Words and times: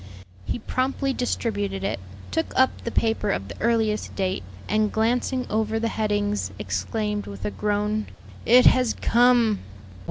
He 0.45 0.57
promptly 0.57 1.13
distributed 1.13 1.83
it, 1.83 1.99
took 2.31 2.53
up 2.55 2.71
the 2.83 2.89
paper 2.89 3.29
of 3.29 3.47
the 3.49 3.61
earliest 3.61 4.15
date, 4.15 4.41
and 4.67 4.91
glancing 4.91 5.45
over 5.47 5.77
the 5.77 5.89
headings, 5.89 6.49
exclaimed, 6.57 7.27
with 7.27 7.45
a 7.45 7.51
groan, 7.51 8.07
"It 8.43 8.65
has 8.65 8.95
come!" 8.99 9.59